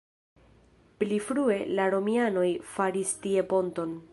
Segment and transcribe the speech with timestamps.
[1.03, 3.95] Pli frue la romianoj faris tie ponton.